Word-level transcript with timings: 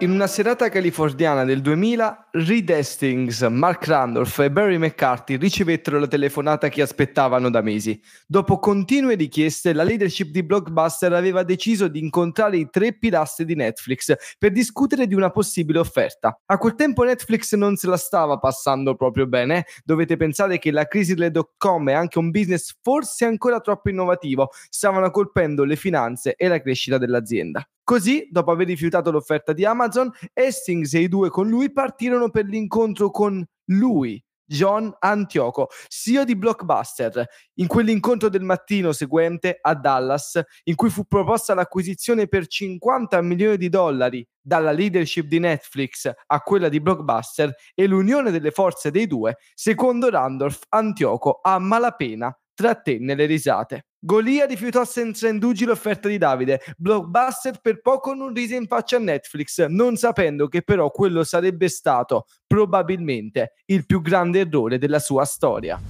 In 0.00 0.12
una 0.12 0.28
serata 0.28 0.68
californiana 0.68 1.42
del 1.42 1.60
2000, 1.60 2.28
Reed 2.30 2.70
Hastings, 2.70 3.42
Mark 3.42 3.84
Randolph 3.84 4.38
e 4.38 4.48
Barry 4.48 4.78
McCarthy 4.78 5.36
ricevettero 5.36 5.98
la 5.98 6.06
telefonata 6.06 6.68
che 6.68 6.82
aspettavano 6.82 7.50
da 7.50 7.62
mesi. 7.62 8.00
Dopo 8.24 8.60
continue 8.60 9.16
richieste, 9.16 9.72
la 9.72 9.82
leadership 9.82 10.30
di 10.30 10.44
Blockbuster 10.44 11.12
aveva 11.12 11.42
deciso 11.42 11.88
di 11.88 11.98
incontrare 11.98 12.58
i 12.58 12.68
tre 12.70 12.96
pilastri 12.96 13.44
di 13.44 13.56
Netflix 13.56 14.14
per 14.38 14.52
discutere 14.52 15.08
di 15.08 15.16
una 15.16 15.30
possibile 15.30 15.80
offerta. 15.80 16.42
A 16.46 16.58
quel 16.58 16.76
tempo 16.76 17.02
Netflix 17.02 17.56
non 17.56 17.74
se 17.74 17.88
la 17.88 17.96
stava 17.96 18.38
passando 18.38 18.94
proprio 18.94 19.26
bene. 19.26 19.64
Dovete 19.82 20.16
pensare 20.16 20.60
che 20.60 20.70
la 20.70 20.86
crisi 20.86 21.14
delle 21.14 21.32
dot-com 21.32 21.88
e 21.88 21.94
anche 21.94 22.20
un 22.20 22.30
business 22.30 22.72
forse 22.82 23.24
ancora 23.24 23.58
troppo 23.58 23.90
innovativo 23.90 24.50
stavano 24.70 25.10
colpendo 25.10 25.64
le 25.64 25.74
finanze 25.74 26.36
e 26.36 26.46
la 26.46 26.60
crescita 26.60 26.98
dell'azienda. 26.98 27.68
Così, 27.88 28.28
dopo 28.30 28.50
aver 28.50 28.66
rifiutato 28.66 29.10
l'offerta 29.10 29.54
di 29.54 29.64
Amazon, 29.64 29.87
Hastings 30.34 30.94
e 30.94 31.00
i 31.00 31.08
due 31.08 31.30
con 31.30 31.48
lui 31.48 31.72
partirono 31.72 32.30
per 32.30 32.44
l'incontro 32.46 33.10
con 33.10 33.44
lui, 33.66 34.22
John 34.44 34.94
Antioco, 34.98 35.68
CEO 35.88 36.24
di 36.24 36.34
Blockbuster. 36.34 37.26
In 37.54 37.66
quell'incontro 37.66 38.28
del 38.28 38.42
mattino 38.42 38.92
seguente 38.92 39.58
a 39.60 39.74
Dallas, 39.74 40.40
in 40.64 40.74
cui 40.74 40.88
fu 40.88 41.04
proposta 41.04 41.52
l'acquisizione 41.52 42.28
per 42.28 42.46
50 42.46 43.20
milioni 43.20 43.58
di 43.58 43.68
dollari 43.68 44.26
dalla 44.40 44.72
leadership 44.72 45.26
di 45.26 45.38
Netflix 45.38 46.10
a 46.26 46.40
quella 46.40 46.70
di 46.70 46.80
Blockbuster 46.80 47.54
e 47.74 47.86
l'unione 47.86 48.30
delle 48.30 48.50
forze 48.50 48.90
dei 48.90 49.06
due, 49.06 49.36
secondo 49.52 50.08
Randolph, 50.08 50.62
Antioco 50.70 51.40
a 51.42 51.58
malapena 51.58 52.34
trattenne 52.54 53.14
le 53.14 53.26
risate. 53.26 53.87
Golia 54.00 54.46
rifiutò 54.46 54.84
senza 54.84 55.26
indugi 55.26 55.64
l'offerta 55.64 56.06
di 56.06 56.18
Davide. 56.18 56.60
Blockbuster 56.76 57.58
per 57.60 57.80
poco 57.80 58.14
non 58.14 58.32
rise 58.32 58.54
in 58.54 58.68
faccia 58.68 58.96
a 58.96 59.00
Netflix, 59.00 59.66
non 59.66 59.96
sapendo 59.96 60.46
che 60.46 60.62
però 60.62 60.88
quello 60.92 61.24
sarebbe 61.24 61.68
stato 61.68 62.26
probabilmente 62.46 63.54
il 63.66 63.84
più 63.86 64.00
grande 64.00 64.40
errore 64.40 64.78
della 64.78 65.00
sua 65.00 65.24
storia. 65.24 65.80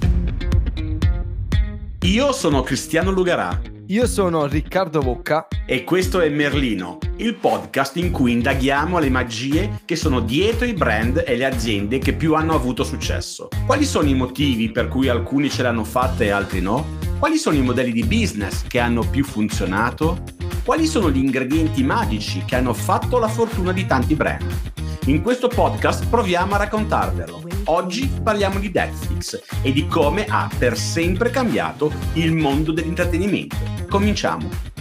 Io 2.00 2.32
sono 2.32 2.62
Cristiano 2.62 3.10
Lugarà. 3.10 3.60
Io 3.88 4.06
sono 4.06 4.46
Riccardo 4.46 5.00
Bocca. 5.00 5.46
E 5.66 5.84
questo 5.84 6.20
è 6.20 6.30
Merlino, 6.30 6.98
il 7.16 7.34
podcast 7.34 7.96
in 7.96 8.10
cui 8.10 8.32
indaghiamo 8.32 8.98
le 8.98 9.10
magie 9.10 9.80
che 9.84 9.96
sono 9.96 10.20
dietro 10.20 10.64
i 10.64 10.72
brand 10.72 11.22
e 11.26 11.36
le 11.36 11.44
aziende 11.44 11.98
che 11.98 12.14
più 12.14 12.32
hanno 12.32 12.54
avuto 12.54 12.84
successo. 12.84 13.48
Quali 13.66 13.84
sono 13.84 14.08
i 14.08 14.14
motivi 14.14 14.70
per 14.70 14.88
cui 14.88 15.08
alcuni 15.08 15.50
ce 15.50 15.62
l'hanno 15.62 15.84
fatta 15.84 16.24
e 16.24 16.30
altri 16.30 16.62
no? 16.62 16.97
Quali 17.18 17.36
sono 17.36 17.56
i 17.56 17.62
modelli 17.62 17.90
di 17.90 18.04
business 18.04 18.64
che 18.68 18.78
hanno 18.78 19.00
più 19.00 19.24
funzionato? 19.24 20.22
Quali 20.64 20.86
sono 20.86 21.10
gli 21.10 21.16
ingredienti 21.16 21.82
magici 21.82 22.44
che 22.44 22.54
hanno 22.54 22.72
fatto 22.72 23.18
la 23.18 23.26
fortuna 23.26 23.72
di 23.72 23.86
tanti 23.86 24.14
brand? 24.14 24.70
In 25.06 25.20
questo 25.20 25.48
podcast 25.48 26.06
proviamo 26.06 26.54
a 26.54 26.58
raccontarvelo. 26.58 27.42
Oggi 27.64 28.08
parliamo 28.22 28.60
di 28.60 28.70
Netflix 28.72 29.42
e 29.62 29.72
di 29.72 29.88
come 29.88 30.26
ha 30.28 30.48
per 30.56 30.78
sempre 30.78 31.30
cambiato 31.30 31.92
il 32.12 32.36
mondo 32.36 32.70
dell'intrattenimento. 32.70 33.56
Cominciamo! 33.88 34.77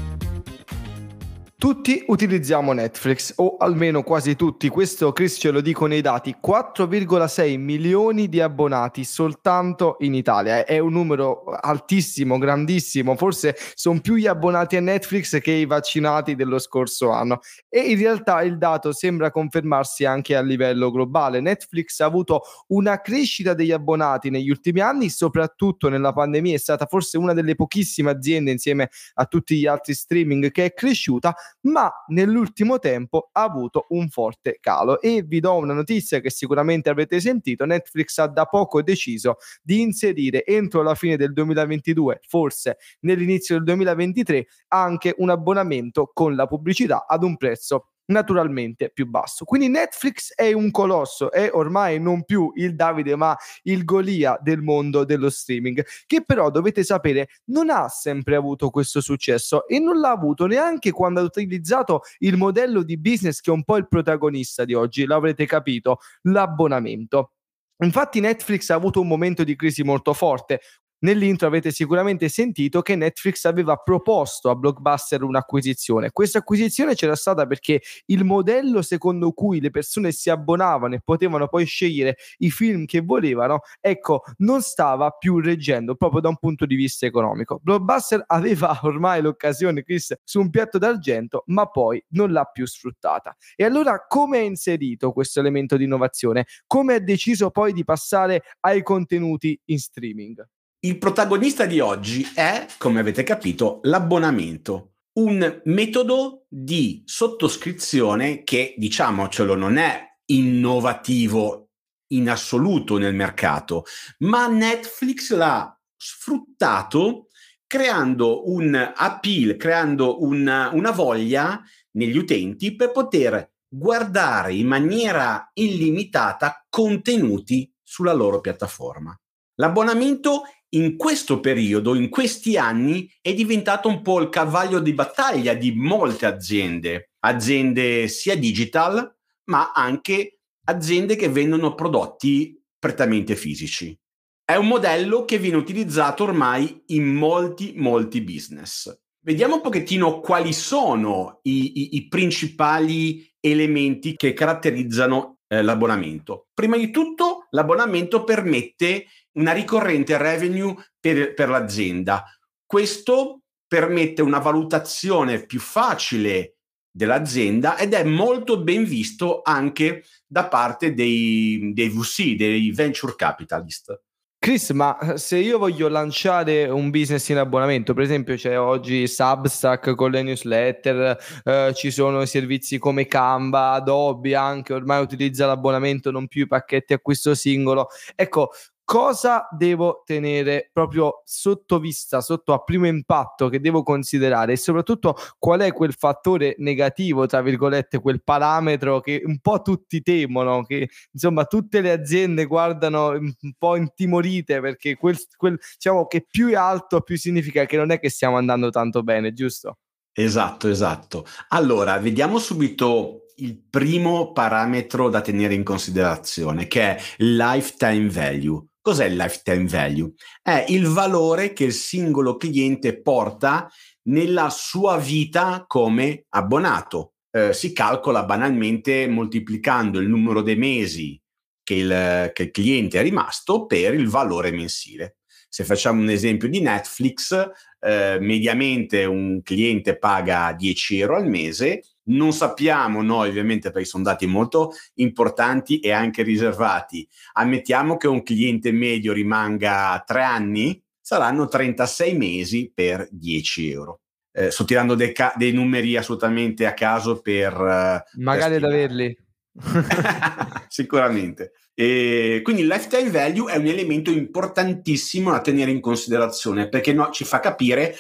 Tutti 1.60 2.04
utilizziamo 2.06 2.72
Netflix, 2.72 3.34
o 3.38 3.58
almeno 3.58 4.04
quasi 4.04 4.36
tutti, 4.36 4.70
questo 4.70 5.12
ce 5.12 5.50
lo 5.50 5.60
dico 5.60 5.88
nei 5.88 6.02
dati, 6.02 6.36
4,6 6.40 7.58
milioni 7.58 8.30
di 8.30 8.40
abbonati 8.40 9.04
soltanto 9.04 9.96
in 10.02 10.14
Italia, 10.14 10.64
è 10.66 10.78
un 10.78 10.92
numero 10.92 11.46
altissimo, 11.46 12.38
grandissimo, 12.38 13.16
forse 13.16 13.56
sono 13.74 14.00
più 14.02 14.18
gli 14.18 14.28
abbonati 14.28 14.76
a 14.76 14.82
Netflix 14.82 15.40
che 15.42 15.50
i 15.50 15.66
vaccinati 15.66 16.36
dello 16.36 16.60
scorso 16.60 17.10
anno 17.10 17.40
e 17.68 17.80
in 17.80 17.98
realtà 17.98 18.44
il 18.44 18.60
dato 18.60 18.94
sembra 18.94 19.32
confermarsi 19.32 20.06
anche 20.06 20.36
a 20.36 20.42
livello 20.42 20.92
globale. 20.92 21.42
Netflix 21.42 22.02
ha 22.02 22.06
avuto 22.06 22.44
una 22.68 23.02
crescita 23.02 23.56
degli 23.56 23.72
abbonati 23.72 24.30
negli 24.30 24.52
ultimi 24.52 24.82
anni, 24.82 25.10
soprattutto 25.10 25.90
nella 25.90 26.14
pandemia 26.14 26.54
è 26.54 26.60
stata 26.60 26.86
forse 26.86 27.18
una 27.18 27.34
delle 27.34 27.56
pochissime 27.56 28.12
aziende 28.12 28.52
insieme 28.52 28.92
a 29.16 29.26
tutti 29.26 29.58
gli 29.58 29.66
altri 29.66 29.96
streaming 29.96 30.52
che 30.52 30.66
è 30.66 30.74
cresciuta 30.76 31.36
ma 31.62 31.92
nell'ultimo 32.08 32.80
tempo 32.80 33.30
ha 33.32 33.44
avuto 33.44 33.86
un 33.90 34.10
forte 34.10 34.58
calo. 34.60 35.02
E 35.02 35.24
vi 35.24 35.40
do 35.40 35.56
una 35.56 35.74
notizia 35.74 36.20
che 36.20 36.30
sicuramente 36.30 36.90
avrete 36.90 37.20
sentito, 37.20 37.66
Netflix 37.66 38.18
ha 38.18 38.28
da 38.28 38.46
poco 38.46 38.82
deciso 38.82 39.38
di 39.62 39.82
inserire 39.82 40.46
entro 40.46 40.82
la 40.82 40.96
fine 40.96 41.18
del 41.18 41.34
2022, 41.34 42.22
forse 42.28 42.78
nell'inizio 43.02 43.56
del 43.56 43.64
2023, 43.64 44.48
anche 44.70 45.14
un 45.18 45.30
abbonamento 45.30 46.12
con 46.14 46.36
la 46.36 46.48
pubblicità 46.48 47.06
ad 47.08 47.24
un 47.24 47.38
prezzo 47.38 47.90
naturalmente 48.08 48.90
più 48.90 49.08
basso. 49.08 49.46
Quindi 49.46 49.70
Netflix 49.70 50.34
è 50.34 50.52
un 50.54 50.72
colosso, 50.72 51.32
è 51.32 51.50
ormai 51.52 52.00
non 52.00 52.24
più 52.24 52.52
il 52.56 52.76
Davide 52.76 53.16
ma 53.16 53.36
il 53.64 53.84
Golia 53.84 54.38
del 54.42 54.62
mondo 54.62 55.04
dello 55.04 55.30
streaming, 55.30 55.86
che 56.06 56.24
però 56.24 56.50
dovete 56.50 56.84
sapere 56.84 57.30
non 57.46 57.70
ha 57.70 57.88
sempre 57.90 58.36
avuto 58.36 58.70
questo 58.70 59.02
successo 59.02 59.68
e 59.68 59.80
non 59.80 60.00
l'ha 60.00 60.12
avuto 60.12 60.46
neanche 60.46 60.92
quando 60.92 61.20
ha 61.20 61.24
utilizzato 61.24 62.02
il 62.20 62.38
modello 62.38 62.84
di 62.84 62.98
business 62.98 63.40
che 63.40 63.52
è 63.52 63.54
un 63.54 63.64
po' 63.64 63.78
il 63.78 63.88
protagonista 63.88 64.66
di 64.66 64.74
oggi, 64.74 65.06
l'avrete 65.06 65.46
capito, 65.46 66.00
l'abbonamento. 66.24 67.32
Infatti 67.80 68.20
Netflix 68.20 68.70
ha 68.70 68.76
avuto 68.76 69.02
un 69.02 69.08
momento 69.08 69.44
di 69.44 69.56
crisi 69.56 69.84
molto 69.84 70.14
forte, 70.14 70.62
Nell'intro 71.00 71.46
avete 71.46 71.70
sicuramente 71.70 72.28
sentito 72.28 72.82
che 72.82 72.96
Netflix 72.96 73.46
aveva 73.46 73.76
proposto 73.76 74.50
a 74.50 74.56
Blockbuster 74.56 75.22
un'acquisizione. 75.22 76.10
Questa 76.12 76.40
acquisizione 76.40 76.96
c'era 76.96 77.16
stata 77.16 77.46
perché 77.46 77.84
il 78.08 78.24
modello 78.24 78.82
secondo 78.82 79.32
cui 79.32 79.62
le 79.62 79.70
persone 79.70 80.12
si 80.12 80.32
abbonavano 80.32 80.96
e 80.96 81.02
potevano 81.04 81.48
poi 81.50 81.66
scegliere 81.66 82.18
i 82.40 82.50
film 82.50 82.86
che 82.86 83.02
volevano, 83.02 83.60
ecco, 83.80 84.24
non 84.38 84.64
stava 84.64 85.12
più 85.12 85.40
reggendo 85.40 85.94
proprio 85.94 86.22
da 86.22 86.30
un 86.30 86.38
punto 86.38 86.66
di 86.66 86.74
vista 86.74 87.06
economico. 87.06 87.60
Blockbuster 87.62 88.24
aveva 88.26 88.80
ormai 88.82 89.22
l'occasione, 89.22 89.84
Chris, 89.84 90.16
su 90.24 90.40
un 90.40 90.50
piatto 90.50 90.80
d'argento, 90.80 91.44
ma 91.48 91.68
poi 91.68 92.04
non 92.10 92.32
l'ha 92.32 92.46
più 92.46 92.66
sfruttata. 92.66 93.38
E 93.56 93.64
allora 93.64 94.04
come 94.08 94.40
ha 94.40 94.42
inserito 94.42 95.12
questo 95.12 95.40
elemento 95.40 95.78
di 95.78 95.84
innovazione? 95.84 96.48
Come 96.66 96.96
ha 96.96 97.00
deciso 97.00 97.52
poi 97.52 97.72
di 97.72 97.84
passare 97.84 98.42
ai 98.62 98.82
contenuti 98.82 99.60
in 99.66 99.78
streaming? 99.78 100.44
Il 100.80 101.00
protagonista 101.00 101.66
di 101.66 101.80
oggi 101.80 102.24
è, 102.36 102.68
come 102.78 103.00
avete 103.00 103.24
capito, 103.24 103.80
l'abbonamento, 103.84 104.92
un 105.14 105.62
metodo 105.66 106.46
di 106.48 107.02
sottoscrizione 107.04 108.44
che, 108.44 108.76
diciamocelo, 108.78 109.56
non 109.56 109.78
è 109.78 110.06
innovativo 110.26 111.70
in 112.12 112.30
assoluto 112.30 113.00
nel 113.00 113.16
mercato, 113.16 113.86
ma 114.20 114.46
Netflix 114.46 115.34
l'ha 115.34 115.76
sfruttato 115.96 117.30
creando 117.66 118.48
un 118.52 118.94
appeal, 118.96 119.58
creando 119.58 120.22
una, 120.24 120.70
una 120.74 120.92
voglia 120.92 121.60
negli 121.94 122.18
utenti 122.18 122.76
per 122.76 122.92
poter 122.92 123.54
guardare 123.68 124.54
in 124.54 124.68
maniera 124.68 125.50
illimitata 125.54 126.66
contenuti 126.70 127.74
sulla 127.82 128.14
loro 128.14 128.40
piattaforma. 128.42 129.20
L'abbonamento 129.56 130.44
in 130.70 130.98
questo 130.98 131.40
periodo, 131.40 131.96
in 131.96 132.10
questi 132.10 132.58
anni, 132.58 133.10
è 133.22 133.34
diventato 133.34 133.88
un 133.88 134.02
po' 134.02 134.20
il 134.20 134.30
cavallo 134.30 134.80
di 134.80 134.94
battaglia 134.94 135.54
di 135.54 135.72
molte 135.74 136.26
aziende, 136.26 137.12
aziende 137.20 138.08
sia 138.08 138.36
digital, 138.36 139.16
ma 139.46 139.72
anche 139.72 140.40
aziende 140.66 141.16
che 141.16 141.30
vendono 141.30 141.74
prodotti 141.74 142.62
prettamente 142.78 143.36
fisici. 143.36 143.98
È 144.44 144.56
un 144.56 144.68
modello 144.68 145.26
che 145.26 145.38
viene 145.38 145.58
utilizzato 145.58 146.24
ormai 146.24 146.84
in 146.88 147.14
molti, 147.14 147.74
molti 147.76 148.22
business. 148.22 148.94
Vediamo 149.20 149.56
un 149.56 149.62
pochettino 149.62 150.20
quali 150.22 150.54
sono 150.54 151.40
i, 151.44 151.82
i, 151.82 151.96
i 151.98 152.08
principali 152.08 153.30
elementi 153.42 154.16
che 154.16 154.34
caratterizzano 154.34 155.40
eh, 155.48 155.62
l'abbonamento. 155.62 156.48
Prima 156.54 156.78
di 156.78 156.92
tutto, 156.92 157.48
l'abbonamento 157.50 158.24
permette 158.24 159.06
una 159.38 159.52
ricorrente 159.54 160.18
revenue 160.18 160.76
per, 161.00 161.34
per 161.34 161.50
l'azienda. 161.50 162.24
Questo 162.66 163.42
permette 163.68 164.22
una 164.22 164.40
valutazione 164.40 165.46
più 165.46 165.60
facile 165.60 166.58
dell'azienda 166.92 167.78
ed 167.78 167.94
è 167.94 168.04
molto 168.04 168.62
ben 168.64 168.84
visto 168.84 169.42
anche 169.44 170.04
da 170.26 170.48
parte 170.48 170.94
dei, 170.94 171.72
dei 171.74 171.90
VC, 171.90 172.36
dei 172.36 172.72
venture 172.72 173.14
capitalist. 173.16 174.02
Chris, 174.40 174.70
ma 174.70 174.98
eh, 175.00 175.18
se 175.18 175.38
io 175.38 175.58
voglio 175.58 175.88
lanciare 175.90 176.70
un 176.70 176.90
business 176.90 177.28
in 177.30 177.38
abbonamento, 177.38 177.94
per 177.94 178.04
esempio 178.04 178.36
c'è 178.36 178.58
oggi 178.58 179.08
Substack 179.08 179.96
con 179.96 180.12
le 180.12 180.22
newsletter, 180.22 181.18
eh, 181.44 181.74
ci 181.76 181.92
sono 181.92 182.24
servizi 182.26 182.78
come 182.78 183.08
Canva, 183.08 183.72
Adobe 183.72 184.36
anche, 184.36 184.74
ormai 184.74 185.02
utilizza 185.02 185.48
l'abbonamento, 185.48 186.12
non 186.12 186.28
più 186.28 186.44
i 186.44 186.48
pacchetti 186.48 186.94
acquisto 186.94 187.34
singolo. 187.34 187.88
Ecco, 188.16 188.52
cosa 188.88 189.50
devo 189.52 190.04
tenere 190.06 190.70
proprio 190.72 191.22
sotto 191.26 191.78
vista, 191.78 192.22
sotto 192.22 192.54
a 192.54 192.64
primo 192.64 192.88
impatto 192.88 193.50
che 193.50 193.60
devo 193.60 193.84
considerare 193.84 194.54
e 194.54 194.56
soprattutto 194.56 195.18
qual 195.38 195.60
è 195.60 195.74
quel 195.74 195.92
fattore 195.92 196.56
negativo, 196.60 197.26
tra 197.26 197.42
virgolette, 197.42 198.00
quel 198.00 198.24
parametro 198.24 199.02
che 199.02 199.22
un 199.26 199.40
po' 199.40 199.62
tutti 199.62 200.02
temono, 200.02 200.64
che 200.64 200.88
insomma 201.12 201.44
tutte 201.44 201.82
le 201.82 201.92
aziende 201.92 202.46
guardano 202.46 203.10
un 203.10 203.54
po' 203.58 203.76
intimorite 203.76 204.62
perché 204.62 204.96
quel, 204.96 205.18
quel 205.36 205.60
diciamo 205.74 206.08
che 206.08 206.26
più 206.26 206.48
è 206.48 206.56
alto 206.56 207.02
più 207.02 207.18
significa 207.18 207.66
che 207.66 207.76
non 207.76 207.92
è 207.92 208.00
che 208.00 208.10
stiamo 208.10 208.38
andando 208.38 208.70
tanto 208.70 209.04
bene, 209.04 209.34
giusto? 209.34 209.80
Esatto, 210.14 210.70
esatto. 210.70 211.26
Allora, 211.50 211.98
vediamo 211.98 212.40
subito 212.40 213.24
il 213.40 213.60
primo 213.70 214.32
parametro 214.32 215.10
da 215.10 215.22
tenere 215.22 215.54
in 215.54 215.64
considerazione, 215.64 216.68
che 216.68 216.96
è 216.96 217.02
lifetime 217.18 218.10
value. 218.10 218.64
Cos'è 218.88 219.04
il 219.04 219.18
lifetime 219.18 219.66
value? 219.66 220.14
È 220.42 220.64
il 220.70 220.88
valore 220.88 221.52
che 221.52 221.66
il 221.66 221.74
singolo 221.74 222.38
cliente 222.38 223.02
porta 223.02 223.70
nella 224.04 224.50
sua 224.50 224.96
vita 224.96 225.66
come 225.68 226.24
abbonato. 226.30 227.16
Eh, 227.30 227.52
si 227.52 227.74
calcola 227.74 228.24
banalmente 228.24 229.06
moltiplicando 229.10 230.00
il 230.00 230.08
numero 230.08 230.42
dei 230.42 230.56
mesi 230.56 231.22
che 231.64 231.74
il, 231.74 232.32
che 232.32 232.44
il 232.44 232.52
cliente 232.52 232.98
è 232.98 233.04
rimasto 233.04 233.66
per 233.66 233.94
il 233.94 234.08
valore 234.08 234.52
mensile. 234.52 235.18
Se 235.50 235.66
facciamo 235.66 236.02
un 236.02 236.10
esempio 236.10 236.48
di 236.48 236.62
Netflix, 236.62 237.34
eh, 237.82 238.20
mediamente 238.22 239.04
un 239.04 239.42
cliente 239.44 239.98
paga 239.98 240.54
10 240.54 241.00
euro 241.00 241.18
al 241.18 241.28
mese, 241.28 241.82
non 242.08 242.34
sappiamo 242.34 243.02
noi 243.02 243.30
ovviamente 243.30 243.72
perché 243.72 243.88
sono 243.88 244.04
dati 244.04 244.26
molto 244.26 244.74
importanti 244.96 245.80
e 245.80 245.92
anche 245.92 246.24
riservati. 246.24 247.08
Ammettiamo 247.34 247.98
che 247.98 248.08
un 248.08 248.24
cliente 248.24 248.72
medio 248.72 249.14
rimanga 249.14 250.04
3 250.06 250.24
anni, 250.24 250.82
saranno 251.02 251.48
36 251.48 252.18
mesi 252.18 252.72
per 252.74 253.08
10 253.10 253.72
euro. 253.72 254.02
Eh, 254.32 254.52
sto 254.52 254.66
tirando 254.66 254.94
dei, 254.94 255.14
ca- 255.14 255.34
dei, 255.36 255.52
numeri 255.52 255.96
assolutamente 255.96 256.66
a 256.66 256.74
caso 256.74 257.22
per... 257.22 257.54
Uh, 257.54 258.22
Magari 258.22 258.56
ad 258.56 258.64
averli. 258.64 259.18
Sicuramente. 260.68 261.54
E 261.74 262.42
quindi 262.44 262.64
il 262.64 262.68
lifetime 262.68 263.10
value 263.10 263.52
è 263.52 263.58
un 263.58 263.68
elemento 263.68 264.12
importantissimo 264.12 265.32
da 265.32 265.42
tenere 265.42 265.72
in 265.72 265.80
considerazione 265.80 266.70
perché 266.70 266.92
no, 266.92 267.10
ci 267.12 267.24
fa 267.24 267.40
capire 267.40 267.96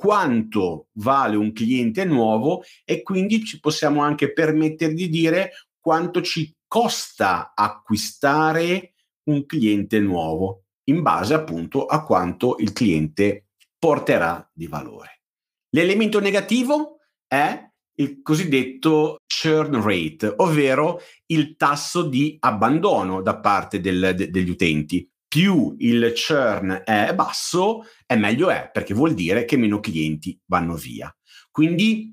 quanto 0.00 0.86
vale 0.92 1.36
un 1.36 1.52
cliente 1.52 2.06
nuovo 2.06 2.62
e 2.86 3.02
quindi 3.02 3.44
ci 3.44 3.60
possiamo 3.60 4.00
anche 4.00 4.32
permettere 4.32 4.94
di 4.94 5.10
dire 5.10 5.50
quanto 5.78 6.22
ci 6.22 6.56
costa 6.66 7.52
acquistare 7.54 8.94
un 9.24 9.44
cliente 9.44 10.00
nuovo 10.00 10.62
in 10.84 11.02
base 11.02 11.34
appunto 11.34 11.84
a 11.84 12.02
quanto 12.02 12.56
il 12.60 12.72
cliente 12.72 13.48
porterà 13.78 14.50
di 14.54 14.66
valore. 14.68 15.20
L'elemento 15.74 16.18
negativo 16.18 17.00
è 17.26 17.62
il 17.96 18.22
cosiddetto 18.22 19.18
churn 19.26 19.82
rate, 19.82 20.32
ovvero 20.38 21.00
il 21.26 21.56
tasso 21.56 22.08
di 22.08 22.38
abbandono 22.40 23.20
da 23.20 23.38
parte 23.38 23.80
del, 23.80 24.14
de, 24.16 24.30
degli 24.30 24.48
utenti 24.48 25.06
più 25.30 25.76
il 25.78 26.12
churn 26.12 26.82
è 26.84 27.14
basso, 27.14 27.84
è 28.04 28.16
meglio 28.16 28.50
è, 28.50 28.68
perché 28.72 28.94
vuol 28.94 29.14
dire 29.14 29.44
che 29.44 29.56
meno 29.56 29.78
clienti 29.78 30.36
vanno 30.46 30.74
via. 30.74 31.14
Quindi 31.52 32.12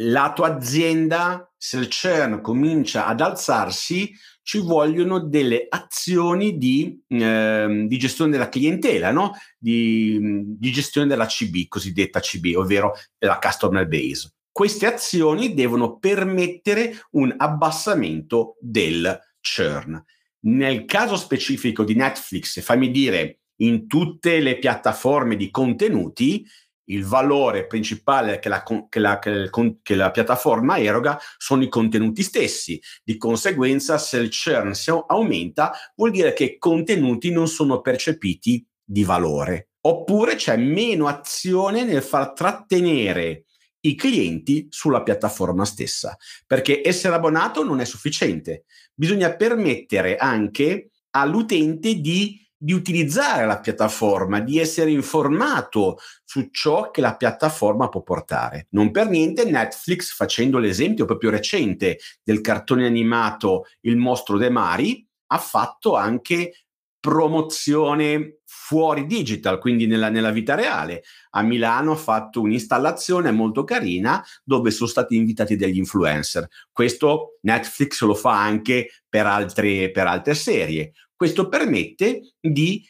la 0.00 0.32
tua 0.32 0.56
azienda, 0.56 1.48
se 1.56 1.78
il 1.78 1.88
churn 1.88 2.40
comincia 2.40 3.06
ad 3.06 3.20
alzarsi, 3.20 4.12
ci 4.42 4.58
vogliono 4.58 5.20
delle 5.20 5.66
azioni 5.68 6.58
di, 6.58 7.00
eh, 7.06 7.84
di 7.86 7.98
gestione 7.98 8.32
della 8.32 8.48
clientela, 8.48 9.12
no? 9.12 9.34
di, 9.56 10.18
di 10.58 10.72
gestione 10.72 11.06
della 11.06 11.26
CB, 11.26 11.68
cosiddetta 11.68 12.18
CB, 12.18 12.56
ovvero 12.56 12.94
la 13.18 13.38
customer 13.38 13.86
base. 13.86 14.32
Queste 14.50 14.86
azioni 14.86 15.54
devono 15.54 15.98
permettere 15.98 16.98
un 17.12 17.32
abbassamento 17.36 18.56
del 18.58 19.16
churn. 19.40 20.02
Nel 20.46 20.84
caso 20.84 21.16
specifico 21.16 21.82
di 21.82 21.94
Netflix, 21.94 22.60
fammi 22.60 22.90
dire, 22.90 23.40
in 23.60 23.86
tutte 23.86 24.38
le 24.40 24.58
piattaforme 24.58 25.34
di 25.34 25.50
contenuti, 25.50 26.46
il 26.88 27.04
valore 27.04 27.66
principale 27.66 28.38
che 28.38 28.48
la, 28.48 28.62
che, 28.88 29.00
la, 29.00 29.18
che 29.18 29.94
la, 29.96 30.10
piattaforma 30.12 30.78
eroga 30.78 31.18
sono 31.36 31.64
i 31.64 31.68
contenuti 31.68 32.22
stessi. 32.22 32.80
Di 33.02 33.16
conseguenza, 33.16 33.98
se 33.98 34.18
il 34.18 34.30
churn 34.30 34.72
aumenta, 35.08 35.72
vuol 35.96 36.12
dire 36.12 36.32
che 36.32 36.44
i 36.44 36.58
contenuti 36.58 37.30
non 37.30 37.48
sono 37.48 37.80
percepiti 37.80 38.64
di 38.84 39.02
valore. 39.02 39.70
Oppure 39.80 40.36
c'è 40.36 40.56
meno 40.56 41.08
azione 41.08 41.84
nel 41.84 42.02
far 42.02 42.32
trattenere 42.32 43.46
i 43.80 43.94
clienti 43.94 44.66
sulla 44.68 45.02
piattaforma 45.02 45.64
stessa, 45.64 46.16
perché 46.46 46.82
essere 46.84 47.14
abbonato 47.14 47.62
non 47.62 47.80
è 47.80 47.84
sufficiente, 47.84 48.64
bisogna 48.96 49.34
permettere 49.36 50.16
anche 50.16 50.90
all'utente 51.10 52.00
di, 52.00 52.44
di 52.56 52.72
utilizzare 52.72 53.46
la 53.46 53.60
piattaforma, 53.60 54.40
di 54.40 54.58
essere 54.58 54.90
informato 54.90 55.98
su 56.24 56.48
ciò 56.50 56.90
che 56.90 57.00
la 57.00 57.16
piattaforma 57.16 57.88
può 57.88 58.02
portare. 58.02 58.66
Non 58.70 58.90
per 58.90 59.08
niente 59.08 59.44
Netflix, 59.44 60.14
facendo 60.14 60.58
l'esempio 60.58 61.04
proprio 61.04 61.30
recente 61.30 61.98
del 62.22 62.40
cartone 62.40 62.86
animato 62.86 63.66
Il 63.82 63.96
mostro 63.96 64.38
dei 64.38 64.50
mari, 64.50 65.06
ha 65.28 65.38
fatto 65.38 65.96
anche 65.96 66.65
promozione 67.06 68.40
fuori 68.44 69.06
digital, 69.06 69.60
quindi 69.60 69.86
nella, 69.86 70.08
nella, 70.08 70.32
vita 70.32 70.56
reale. 70.56 71.04
A 71.30 71.42
Milano 71.42 71.92
ha 71.92 71.96
fatto 71.96 72.40
un'installazione 72.40 73.30
molto 73.30 73.62
carina 73.62 74.24
dove 74.42 74.72
sono 74.72 74.88
stati 74.88 75.14
invitati 75.14 75.54
degli 75.54 75.76
influencer. 75.76 76.48
Questo 76.72 77.38
Netflix 77.42 78.02
lo 78.02 78.14
fa 78.14 78.42
anche 78.42 78.88
per 79.08 79.24
altre, 79.24 79.92
per 79.92 80.08
altre 80.08 80.34
serie. 80.34 80.94
Questo 81.14 81.48
permette 81.48 82.34
di 82.40 82.84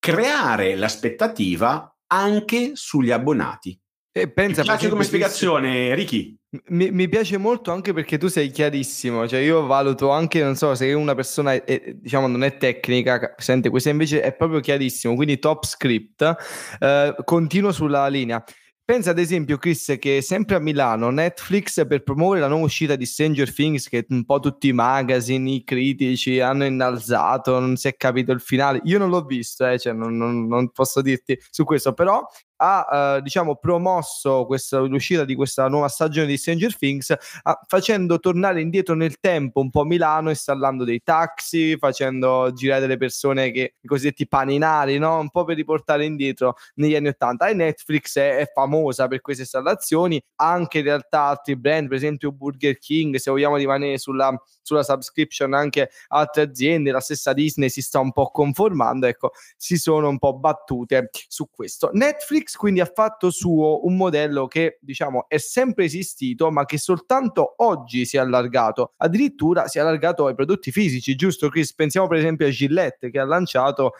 creare 0.00 0.74
l'aspettativa 0.74 1.96
anche 2.08 2.72
sugli 2.74 3.12
abbonati. 3.12 3.80
E 4.12 4.28
pensa, 4.28 4.62
piace 4.62 4.88
come 4.88 5.04
spiegazione, 5.04 5.94
Ricky. 5.94 6.36
Mi, 6.70 6.90
mi, 6.90 7.08
piace 7.08 7.36
molto 7.36 7.70
anche 7.70 7.92
perché 7.92 8.18
tu 8.18 8.26
sei 8.26 8.50
chiarissimo, 8.50 9.28
cioè 9.28 9.38
io 9.38 9.66
valuto 9.66 10.10
anche, 10.10 10.42
non 10.42 10.56
so, 10.56 10.74
se 10.74 10.92
una 10.92 11.14
persona 11.14 11.52
è, 11.52 11.94
diciamo 11.94 12.26
non 12.26 12.42
è 12.42 12.56
tecnica, 12.56 13.36
sente 13.38 13.70
questo 13.70 13.88
invece 13.90 14.20
è 14.20 14.34
proprio 14.34 14.58
chiarissimo, 14.58 15.14
quindi 15.14 15.38
top 15.38 15.64
script, 15.64 16.36
eh, 16.80 17.14
continuo 17.24 17.70
sulla 17.70 18.08
linea. 18.08 18.42
Pensa 18.84 19.10
ad 19.10 19.20
esempio, 19.20 19.58
Chris, 19.58 19.96
che 20.00 20.20
sempre 20.20 20.56
a 20.56 20.58
Milano 20.58 21.10
Netflix 21.10 21.86
per 21.86 22.02
promuovere 22.02 22.40
la 22.40 22.48
nuova 22.48 22.64
uscita 22.64 22.96
di 22.96 23.06
Stranger 23.06 23.54
Things, 23.54 23.88
che 23.88 24.04
un 24.08 24.24
po' 24.24 24.40
tutti 24.40 24.66
i 24.66 24.72
magazine, 24.72 25.48
i 25.48 25.62
critici 25.62 26.40
hanno 26.40 26.64
innalzato, 26.64 27.60
non 27.60 27.76
si 27.76 27.86
è 27.86 27.94
capito 27.94 28.32
il 28.32 28.40
finale. 28.40 28.80
Io 28.86 28.98
non 28.98 29.10
l'ho 29.10 29.22
visto, 29.22 29.64
eh, 29.64 29.78
cioè 29.78 29.92
non, 29.92 30.16
non, 30.16 30.48
non 30.48 30.70
posso 30.72 31.00
dirti 31.02 31.38
su 31.50 31.62
questo, 31.62 31.92
però 31.92 32.26
ha 32.62 33.16
eh, 33.16 33.22
diciamo 33.22 33.56
promosso 33.56 34.44
questa, 34.44 34.80
l'uscita 34.80 35.24
di 35.24 35.34
questa 35.34 35.66
nuova 35.68 35.88
stagione 35.88 36.26
di 36.26 36.36
Stranger 36.36 36.76
Things 36.76 37.14
ah, 37.42 37.60
facendo 37.66 38.20
tornare 38.20 38.60
indietro 38.60 38.94
nel 38.94 39.18
tempo 39.18 39.60
un 39.60 39.70
po' 39.70 39.84
Milano 39.84 40.28
installando 40.28 40.84
dei 40.84 41.02
taxi 41.02 41.76
facendo 41.78 42.52
girare 42.52 42.80
delle 42.80 42.98
persone 42.98 43.50
che 43.50 43.76
i 43.80 43.86
cosiddetti 43.86 44.28
paninari 44.28 44.98
no? 44.98 45.18
un 45.18 45.30
po' 45.30 45.44
per 45.44 45.56
riportare 45.56 46.04
indietro 46.04 46.56
negli 46.74 46.94
anni 46.94 47.08
80 47.08 47.48
e 47.48 47.54
Netflix 47.54 48.18
è, 48.18 48.36
è 48.36 48.50
famosa 48.52 49.08
per 49.08 49.20
queste 49.20 49.42
installazioni. 49.42 50.22
Anche 50.36 50.78
in 50.78 50.84
realtà 50.84 51.22
altri 51.22 51.56
brand 51.56 51.88
per 51.88 51.96
esempio 51.96 52.32
Burger 52.32 52.78
King 52.78 53.16
se 53.16 53.30
vogliamo 53.30 53.56
rimanere 53.56 53.98
sulla, 53.98 54.38
sulla 54.62 54.82
subscription 54.82 55.54
anche 55.54 55.90
altre 56.08 56.42
aziende 56.42 56.90
la 56.90 57.00
stessa 57.00 57.32
Disney 57.32 57.70
si 57.70 57.80
sta 57.80 58.00
un 58.00 58.12
po' 58.12 58.30
conformando 58.30 59.06
ecco 59.06 59.32
si 59.56 59.76
sono 59.78 60.08
un 60.08 60.18
po' 60.18 60.36
battute 60.38 61.10
su 61.28 61.48
questo. 61.50 61.90
Netflix 61.92 62.49
Quindi 62.56 62.80
ha 62.80 62.90
fatto 62.92 63.30
suo 63.30 63.84
un 63.86 63.96
modello 63.96 64.46
che 64.46 64.78
diciamo 64.80 65.26
è 65.28 65.38
sempre 65.38 65.84
esistito 65.84 66.50
ma 66.50 66.64
che 66.64 66.78
soltanto 66.78 67.54
oggi 67.58 68.04
si 68.04 68.16
è 68.16 68.20
allargato. 68.20 68.92
Addirittura 68.98 69.66
si 69.68 69.78
è 69.78 69.80
allargato 69.80 70.26
ai 70.26 70.34
prodotti 70.34 70.70
fisici 70.70 71.14
giusto 71.14 71.48
Chris? 71.48 71.74
Pensiamo 71.74 72.06
per 72.06 72.18
esempio 72.18 72.46
a 72.46 72.50
Gillette 72.50 73.10
che 73.10 73.18
ha 73.18 73.24
lanciato 73.24 73.92